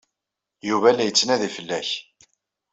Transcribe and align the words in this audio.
Yuba 0.67 0.89
la 0.95 1.03
yettnadi 1.05 1.49
fell-ak. 1.55 1.89